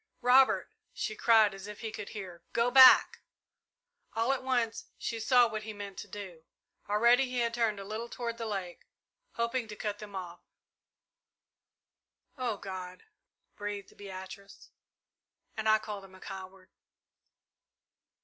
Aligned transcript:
"Robert!" 0.21 0.71
she 0.93 1.15
cried, 1.15 1.53
as 1.53 1.67
if 1.67 1.81
he 1.81 1.91
could 1.91 2.09
hear. 2.09 2.41
"Go 2.53 2.71
back!" 2.71 3.19
All 4.15 4.33
at 4.33 4.41
once 4.41 4.85
she 4.97 5.19
saw 5.19 5.47
what 5.47 5.61
he 5.61 5.73
meant 5.73 5.99
to 5.99 6.07
do. 6.07 6.43
Already 6.89 7.25
he 7.25 7.37
had 7.37 7.53
turned 7.53 7.79
a 7.79 7.83
little 7.83 8.09
toward 8.09 8.39
the 8.39 8.47
lake, 8.47 8.87
hoping 9.33 9.67
to 9.67 9.75
cut 9.75 9.99
them 9.99 10.15
off. 10.15 10.39
"Oh 12.35 12.57
God!" 12.57 13.03
breathed 13.55 13.95
Beatrice. 13.95 14.71
"And 15.55 15.69
I 15.69 15.77
called 15.77 16.03
him 16.03 16.15
a 16.15 16.19
coward!" 16.19 16.71